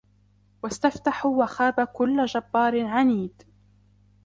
[0.63, 3.43] واستفتحوا وخاب كل جبار عنيد